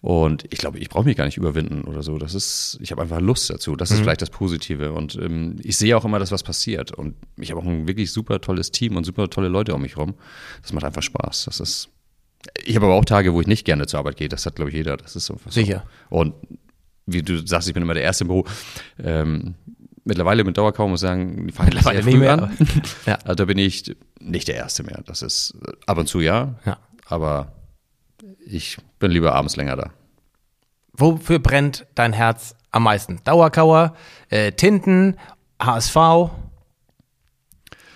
[0.00, 2.16] und ich glaube, ich brauche mich gar nicht überwinden oder so.
[2.16, 3.76] Das ist, ich habe einfach Lust dazu.
[3.76, 4.02] Das ist mhm.
[4.04, 4.92] vielleicht das Positive.
[4.92, 6.92] Und ähm, ich sehe auch immer, dass was passiert.
[6.92, 9.96] Und ich habe auch ein wirklich super tolles Team und super tolle Leute um mich
[9.96, 10.14] rum.
[10.62, 11.44] Das macht einfach Spaß.
[11.44, 11.88] Das ist.
[12.64, 14.30] Ich habe aber auch Tage, wo ich nicht gerne zur Arbeit gehe.
[14.30, 14.96] Das hat, glaube ich, jeder.
[14.96, 15.38] Das ist so.
[15.50, 15.84] Sicher.
[16.08, 16.34] Und
[17.04, 18.46] wie du sagst, ich bin immer der Erste im Büro.
[19.02, 19.54] Ähm,
[20.04, 22.56] mittlerweile mit Dauerkaum muss ich sagen, die fangen sehr früh an.
[23.06, 23.16] ja.
[23.24, 25.02] Also da bin ich nicht der Erste mehr.
[25.04, 25.54] Das ist
[25.86, 26.54] ab und zu ja.
[26.64, 26.78] ja.
[27.06, 27.52] Aber
[28.44, 29.90] ich bin lieber abends länger da.
[30.92, 33.20] Wofür brennt dein Herz am meisten?
[33.24, 33.94] Dauerkauer,
[34.28, 35.16] äh, Tinten,
[35.60, 36.30] HSV,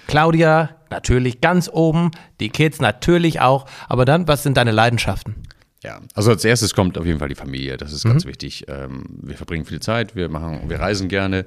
[0.07, 2.11] Claudia, natürlich ganz oben,
[2.41, 3.67] die Kids natürlich auch.
[3.89, 5.43] Aber dann, was sind deine Leidenschaften?
[5.85, 7.77] Ja, also als erstes kommt auf jeden Fall die Familie.
[7.77, 8.31] Das ist ganz mhm.
[8.31, 8.65] wichtig.
[8.69, 11.45] Ähm, wir verbringen viel Zeit, wir machen, wir reisen gerne.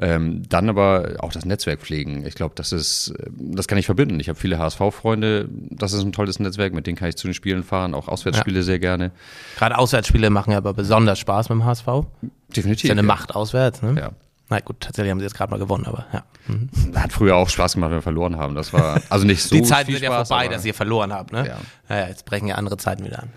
[0.00, 2.26] Ähm, dann aber auch das Netzwerk pflegen.
[2.26, 4.18] Ich glaube, das ist, das kann ich verbinden.
[4.18, 5.48] Ich habe viele HSV-Freunde.
[5.70, 7.94] Das ist ein tolles Netzwerk, mit denen kann ich zu den Spielen fahren.
[7.94, 8.62] Auch Auswärtsspiele ja.
[8.64, 9.12] sehr gerne.
[9.56, 11.86] Gerade Auswärtsspiele machen aber besonders Spaß mit dem HSV.
[12.56, 12.84] Definitiv.
[12.84, 13.06] Ist ja eine ja.
[13.06, 13.94] Macht auswärts, ne?
[13.96, 14.10] Ja.
[14.50, 16.24] Na gut, tatsächlich haben sie jetzt gerade mal gewonnen, aber ja.
[16.46, 16.70] Mhm.
[16.96, 18.54] Hat früher auch Spaß gemacht, wenn wir verloren haben.
[18.54, 19.54] Das war also nicht so.
[19.54, 21.46] Die Zeiten sind ja vorbei, dass ihr verloren habt, ne?
[21.46, 21.58] Ja.
[21.88, 23.28] Naja, jetzt brechen ja andere Zeiten wieder an.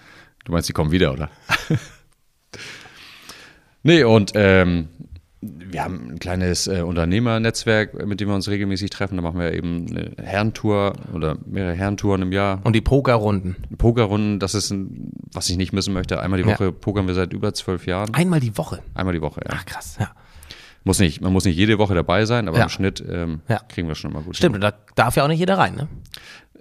[0.45, 1.29] Du meinst, die kommen wieder, oder?
[3.83, 4.89] nee, und ähm,
[5.41, 9.15] wir haben ein kleines äh, Unternehmernetzwerk, mit dem wir uns regelmäßig treffen.
[9.15, 12.61] Da machen wir eben eine Herrentour oder mehrere Herrentouren im Jahr.
[12.63, 13.55] Und die Pokerrunden.
[13.77, 16.21] Pokerrunden, das ist ein, was ich nicht missen möchte.
[16.21, 16.71] Einmal die Woche ja.
[16.71, 18.13] pokern wir seit über zwölf Jahren.
[18.13, 18.83] Einmal die Woche?
[18.93, 19.53] Einmal die Woche, ja.
[19.55, 20.11] Ach krass, ja.
[20.83, 22.63] Muss nicht, man muss nicht jede Woche dabei sein, aber ja.
[22.63, 23.59] im Schnitt ähm, ja.
[23.67, 24.35] kriegen wir schon mal gut.
[24.35, 24.63] Stimmt, hin.
[24.63, 25.87] und da darf ja auch nicht jeder rein, ne?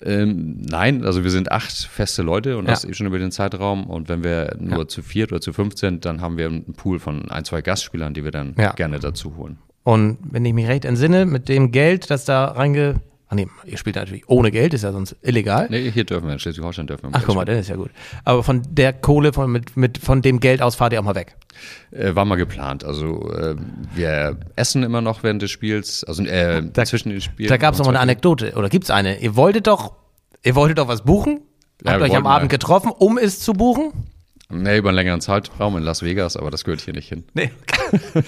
[0.02, 2.70] Ähm, nein, also wir sind acht feste Leute und ja.
[2.70, 3.84] das eben schon über den Zeitraum.
[3.84, 4.88] Und wenn wir nur ja.
[4.88, 8.14] zu viert oder zu fünf sind, dann haben wir einen Pool von ein, zwei Gastspielern,
[8.14, 8.72] die wir dann ja.
[8.72, 9.58] gerne dazu holen.
[9.82, 13.00] Und wenn ich mich recht entsinne, mit dem Geld, das da reinge
[13.32, 15.68] Ach nee, ihr spielt natürlich ohne Geld, ist ja sonst illegal.
[15.70, 17.10] Nee, hier dürfen wir, in Schleswig-Holstein dürfen wir.
[17.12, 17.90] Ach, guck mal, das ist ja gut.
[18.24, 21.14] Aber von der Kohle, von, mit, mit, von dem Geld aus fahrt ihr auch mal
[21.14, 21.36] weg?
[21.92, 22.82] Äh, war mal geplant.
[22.82, 23.54] Also äh,
[23.94, 27.48] wir essen immer noch während des Spiels, also äh, da, zwischen den Spielen.
[27.48, 29.20] Da gab es noch mal eine Anekdote, oder gibt es eine?
[29.20, 29.92] Ihr wolltet doch,
[30.42, 31.40] ihr wolltet doch was buchen?
[31.84, 33.92] Ja, Habt euch am Abend getroffen, um es zu buchen?
[34.48, 37.22] Nee, über einen längeren Zeitraum in Las Vegas, aber das gehört hier nicht hin.
[37.34, 37.52] Nee.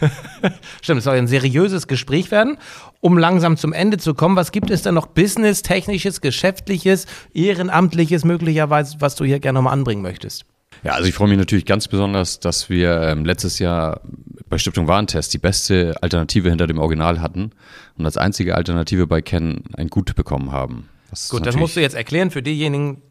[0.82, 2.56] Stimmt, es soll ein seriöses Gespräch werden.
[3.00, 8.24] Um langsam zum Ende zu kommen, was gibt es denn noch Business, technisches, geschäftliches, ehrenamtliches
[8.24, 10.44] möglicherweise, was du hier gerne nochmal anbringen möchtest?
[10.82, 14.00] Ja, also ich freue mich natürlich ganz besonders, dass wir ähm, letztes Jahr
[14.48, 17.52] bei Stiftung Warentest die beste Alternative hinter dem Original hatten
[17.98, 20.88] und als einzige Alternative bei Ken ein Gut bekommen haben.
[21.10, 23.02] Das Gut, das musst du jetzt erklären für diejenigen,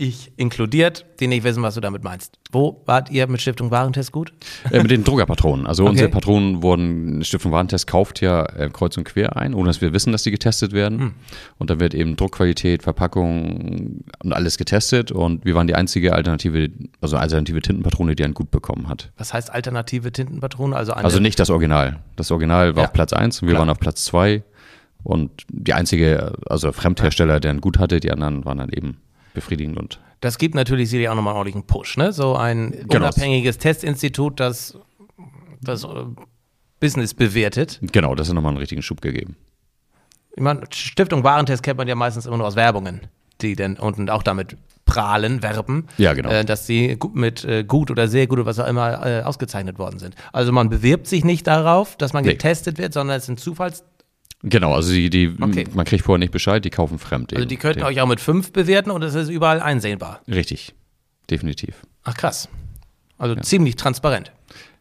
[0.00, 2.38] ich inkludiert, die nicht wissen, was du damit meinst.
[2.50, 4.32] Wo wart ihr mit Stiftung Warentest gut?
[4.70, 5.66] Äh, mit den Druckerpatronen.
[5.66, 5.90] Also Okay.
[5.90, 9.92] unsere Patronen wurden, Stiftung Warentest kauft ja äh, kreuz und quer ein, ohne dass wir
[9.92, 10.98] wissen, dass die getestet werden.
[11.00, 11.12] Hm.
[11.58, 15.12] Und dann wird eben Druckqualität, Verpackung und alles getestet.
[15.12, 16.70] Und wir waren die einzige alternative,
[17.02, 19.10] also alternative Tintenpatrone, die einen gut bekommen hat.
[19.18, 20.74] Was heißt alternative Tintenpatrone?
[20.74, 21.98] Also, Also nicht das Original.
[22.16, 22.88] Das Original war Ja.
[22.88, 23.66] auf Platz 1 und wir Klar.
[23.66, 24.42] waren auf Platz 2.
[25.02, 28.96] Und die einzige, also Fremdhersteller, der einen gut hatte, die anderen waren dann eben
[29.34, 32.12] befriedigend und Das gibt natürlich sicherlich auch nochmal einen ordentlichen Push, ne?
[32.12, 32.96] So ein Genau.
[32.96, 34.76] unabhängiges Testinstitut, das
[35.62, 35.88] das äh,
[36.80, 37.78] Business bewertet.
[37.92, 39.36] genau, das hat nochmal einen richtigen Schub gegeben.
[40.36, 43.00] Ich meine, Stiftung Warentest kennt man ja meistens immer nur aus Werbungen,
[43.42, 46.30] die dann unten auch damit prahlen, werben, Ja, genau.
[46.30, 49.78] äh, dass sie mit äh, gut oder sehr gut oder was auch immer äh, ausgezeichnet
[49.78, 50.14] worden sind.
[50.32, 52.32] Also man bewirbt sich nicht darauf, dass man Nee.
[52.32, 53.84] getestet wird, sondern es sind Zufalls...
[54.42, 55.66] Genau, also die, die Okay.
[55.74, 57.34] man kriegt vorher nicht Bescheid, die kaufen fremd.
[57.34, 60.20] Also die könnten euch auch mit fünf bewerten und es ist überall einsehbar.
[60.28, 60.74] Richtig,
[61.28, 61.74] definitiv.
[62.04, 62.48] Ach krass.
[63.18, 64.32] Also ziemlich transparent.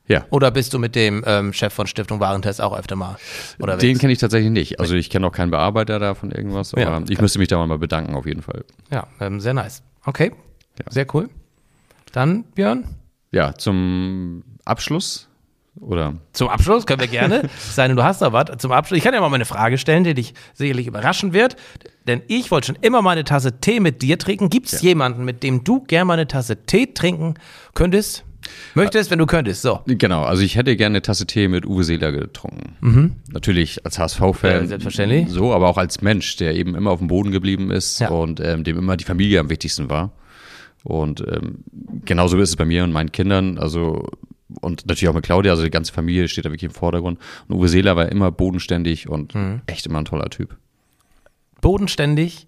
[0.07, 3.17] Ja, Oder bist du mit dem ähm, Chef von Stiftung Warentest auch öfter mal
[3.59, 3.81] unterwegs?
[3.81, 4.79] den kenne ich tatsächlich nicht.
[4.79, 7.01] Also ich kenne auch keinen Bearbeiter da von irgendwas, aber Ja.
[7.07, 8.63] ich müsste mich da mal bedanken auf jeden Fall.
[8.91, 9.83] Ja, ähm, sehr nice.
[10.05, 10.31] Okay,
[10.79, 10.85] Ja.
[10.91, 11.29] sehr cool.
[12.11, 12.85] Dann, Björn,
[13.31, 15.28] Ja, zum Abschluss
[15.81, 18.97] oder zum Abschluss können wir gerne, es sei denn, du hast da was, zum Abschluss,
[18.97, 21.55] ich kann ja mal meine Frage stellen, die dich sicherlich überraschen wird,
[22.07, 24.49] denn ich wollte schon immer mal eine Tasse Tee mit dir trinken.
[24.49, 27.35] Gibt es jemanden, mit dem du gerne mal eine Tasse Tee trinken
[27.73, 28.25] könntest?
[28.73, 29.81] Möchtest, wenn du könntest, so.
[29.85, 33.21] Genau, also ich hätte gerne eine Tasse Tee mit Uwe Seeler getrunken.
[33.31, 34.51] Natürlich als HSV-Fan.
[34.61, 35.29] Ja, selbstverständlich.
[35.29, 38.09] So, aber auch als Mensch, der eben immer auf dem Boden geblieben ist Ja.
[38.09, 40.11] und ähm, dem immer die Familie am wichtigsten war.
[40.83, 41.63] Und ähm,
[42.05, 43.57] genauso ist es bei mir und meinen Kindern.
[43.57, 44.07] Also
[44.61, 47.19] und natürlich auch mit Claudia, also die ganze Familie steht da wirklich im Vordergrund.
[47.47, 49.61] Und Uwe Seeler war immer bodenständig und Mhm.
[49.67, 50.57] echt immer ein toller Typ.
[51.61, 52.47] bodenständig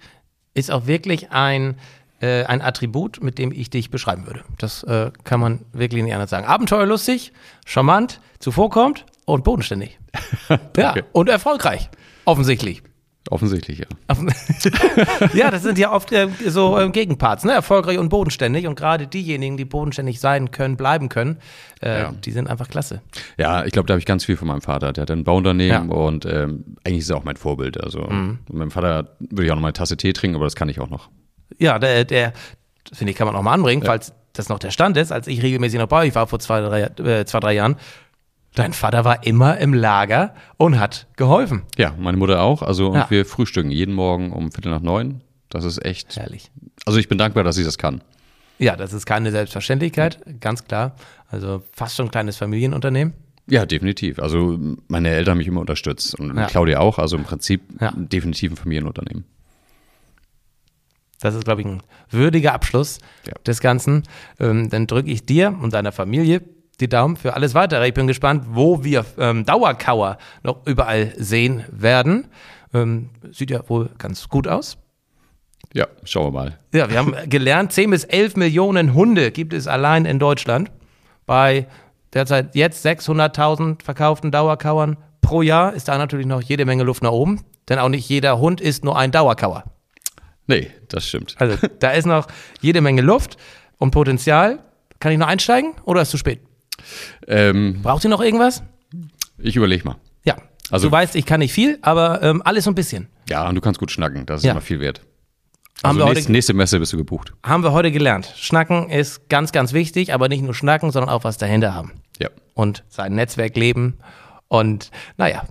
[0.53, 1.75] ist auch wirklich ein,
[2.21, 4.43] äh, ein Attribut, mit dem ich dich beschreiben würde.
[4.57, 6.45] Das äh, kann man wirklich nicht anders sagen.
[6.45, 7.33] Abenteuerlustig,
[7.65, 9.99] charmant, zuvorkommt und bodenständig.
[10.77, 11.89] ja, und erfolgreich.
[12.25, 12.83] Offensichtlich.
[13.29, 13.85] Offensichtlich, ja.
[15.33, 17.51] ja, das sind ja oft äh, so äh, Gegenparts, ne?
[17.51, 18.65] Erfolgreich und bodenständig.
[18.67, 21.37] Und gerade diejenigen, die bodenständig sein können, bleiben können,
[21.83, 22.11] äh, Ja.
[22.13, 23.01] die sind einfach klasse.
[23.37, 24.91] Ja, ich glaube, da habe ich ganz viel von meinem Vater.
[24.91, 25.95] Der hat ein Bauunternehmen Ja.
[25.95, 27.79] und ähm, eigentlich ist er auch mein Vorbild.
[27.81, 30.55] Also mit meinem Vater würde ich auch noch mal eine Tasse Tee trinken, aber das
[30.55, 31.09] kann ich auch noch.
[31.59, 32.33] Ja, der, der
[32.89, 35.27] das finde ich, kann man auch mal anbringen, falls das noch der Stand ist, als
[35.27, 37.75] ich regelmäßig noch bei euch war vor zwei, drei, äh, zwei, drei Jahren.
[38.55, 41.61] Dein Vater war immer im Lager und hat geholfen.
[41.77, 42.61] Ja, meine Mutter auch.
[42.61, 43.09] Also und Ja.
[43.09, 45.21] wir frühstücken jeden Morgen um Viertel nach neun.
[45.49, 46.17] Das ist echt.
[46.17, 46.51] Herrlich.
[46.85, 48.01] Also ich bin dankbar, dass ich das kann.
[48.59, 50.95] Ja, das ist keine Selbstverständlichkeit, ganz klar.
[51.29, 53.13] Also fast schon ein kleines Familienunternehmen.
[53.47, 54.19] Ja, definitiv.
[54.19, 56.45] Also meine Eltern haben mich immer unterstützt und Ja.
[56.45, 56.99] Claudia auch.
[56.99, 57.91] Also im Prinzip Ja.
[57.95, 59.23] definitiv ein Familienunternehmen.
[61.21, 63.33] Das ist, glaube ich, ein würdiger Abschluss Ja.
[63.45, 64.03] des Ganzen.
[64.39, 66.41] Ähm, dann drücke ich dir und deiner Familie
[66.81, 67.87] die Daumen für alles weitere.
[67.87, 72.27] Ich bin gespannt, wo wir ähm, Dauerkauer noch überall sehen werden.
[72.73, 74.77] Ähm, sieht ja wohl ganz gut aus.
[75.73, 76.59] Ja, schauen wir mal.
[76.73, 80.71] Ja, wir haben gelernt, 10 bis 11 Millionen Hunde gibt es allein in Deutschland.
[81.25, 81.67] Bei
[82.13, 87.11] derzeit jetzt 600.000 verkauften Dauerkauern pro Jahr ist da natürlich noch jede Menge Luft nach
[87.11, 87.41] oben.
[87.69, 89.63] Denn auch nicht jeder Hund ist nur ein Dauerkauer.
[90.47, 91.35] Nee, das stimmt.
[91.37, 92.27] Also da ist noch
[92.59, 93.37] jede Menge Luft
[93.77, 94.59] und Potenzial.
[94.99, 96.41] Kann ich noch einsteigen oder ist zu spät?
[97.27, 98.63] Ähm, Braucht ihr noch irgendwas?
[99.37, 99.95] ich überlege mal.
[100.23, 100.35] Ja.
[100.69, 103.07] Also- du weißt, ich kann nicht viel, aber ähm, alles so ein bisschen.
[103.29, 104.25] Ja, und du kannst gut schnacken.
[104.25, 104.51] Das ist Ja.
[104.51, 105.01] immer viel wert.
[105.83, 107.33] Haben Also heute- nächste, nächste Messe bist du gebucht.
[107.43, 108.31] Haben wir heute gelernt.
[108.35, 111.93] Schnacken ist ganz, ganz wichtig, aber nicht nur schnacken, sondern auch was dahinter haben.
[112.19, 112.29] Ja.
[112.53, 113.97] Und sein Netzwerk leben.
[114.47, 115.43] Und naja,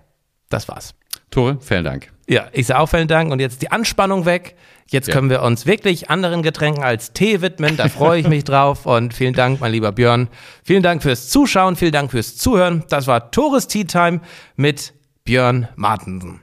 [0.50, 0.94] das war's.
[1.30, 2.10] Tore, vielen Dank.
[2.28, 4.56] Ja, ich sage auch vielen Dank und jetzt die Anspannung weg.
[4.88, 5.14] Jetzt Ja.
[5.14, 7.76] können wir uns wirklich anderen Getränken als Tee widmen.
[7.76, 10.28] Da freue ich mich drauf und vielen Dank, mein lieber Björn.
[10.64, 12.84] Vielen Dank fürs Zuschauen, vielen Dank fürs Zuhören.
[12.88, 14.20] Das war Tores Tea Time
[14.56, 14.92] mit
[15.24, 16.42] Björn Martensen.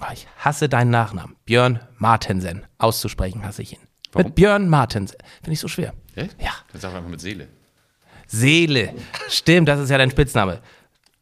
[0.00, 1.36] Oh, ich hasse deinen Nachnamen.
[1.44, 2.66] Björn Martensen.
[2.78, 3.78] Auszusprechen hasse ich ihn.
[4.12, 4.26] Warum?
[4.26, 5.16] Mit Björn Martensen.
[5.42, 5.92] Finde ich so schwer.
[6.16, 6.34] Echt?
[6.42, 6.50] Ja.
[6.72, 7.46] Dann sag einfach mit Seele.
[8.26, 8.92] Seele.
[9.28, 10.60] Stimmt, das ist ja dein Spitzname.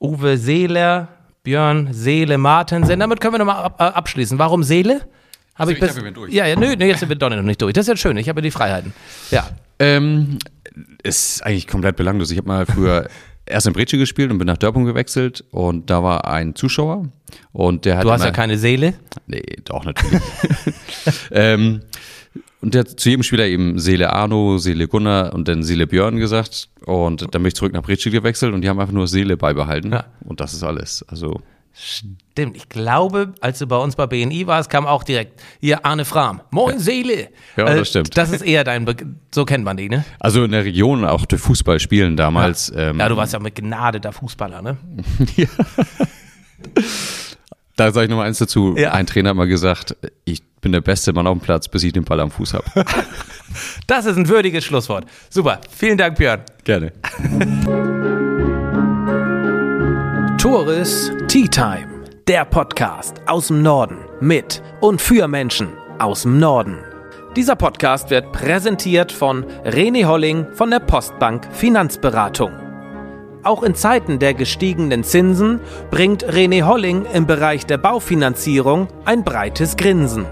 [0.01, 1.09] Uwe Seeler,
[1.43, 3.01] Björn Seele Martensen.
[3.01, 4.39] Damit können wir nochmal ab, äh, abschließen.
[4.39, 5.03] Warum Seele?
[5.55, 6.33] Hab ich dachte, wir wären durch.
[6.33, 7.75] Ja, ja, nö, nö, jetzt sind wir doch noch nicht durch.
[7.75, 8.17] Das ist ja schön.
[8.17, 8.95] Ich habe ja die Freiheiten.
[9.31, 9.51] Ja.
[9.79, 10.39] Ähm,
[11.03, 12.31] ist eigentlich komplett belanglos.
[12.31, 13.09] Ich habe mal früher
[13.47, 17.09] erst in Bretsche gespielt und bin nach Dörpung gewechselt und da war ein Zuschauer
[17.53, 18.95] und der hat Du hast ja keine Seele.
[19.27, 20.21] Nee, doch natürlich.
[21.33, 21.83] ähm,
[22.63, 26.17] und der hat zu jedem Spieler eben Seele Arno, Seele Gunnar und dann Seele Björn
[26.17, 29.37] gesagt und dann bin ich zurück nach Bretsche gewechselt und die haben einfach nur Seele
[29.37, 30.05] beibehalten Ja.
[30.25, 31.05] und das ist alles.
[31.09, 31.41] Also
[31.75, 36.05] Stimmt, ich glaube, als du bei uns bei BNI warst, kam auch direkt hier Arne
[36.05, 36.43] Fram.
[36.51, 37.31] Moin Seele.
[37.57, 38.17] Ja, das stimmt.
[38.17, 38.95] Das ist eher dein, Be
[39.35, 40.05] so kennt man die, ne?
[40.21, 42.71] Also in der Region auch durch Fußball spielen damals.
[42.75, 44.77] Ja, ähm, ja du warst ja mit begnadeter Fußballer, ne?
[47.77, 48.75] Da sage ich noch mal eins dazu.
[48.77, 48.93] Ja.
[48.93, 51.93] Ein Trainer hat mal gesagt, ich bin der beste Mann auf dem Platz, bis ich
[51.93, 52.65] den Ball am Fuß habe.
[53.87, 55.05] Das ist ein würdiges Schlusswort.
[55.29, 55.61] Super.
[55.71, 56.41] Vielen Dank, Björn.
[56.65, 56.91] Gerne.
[60.39, 66.79] Tourist Tea Time, der Podcast aus dem Norden mit und für Menschen aus dem Norden.
[67.37, 72.53] Dieser Podcast wird präsentiert von René Holling von der Postbank Finanzberatung.
[73.43, 79.77] Auch in Zeiten der gestiegenen Zinsen bringt René Holling im Bereich der Baufinanzierung ein breites
[79.77, 80.25] Grinsen.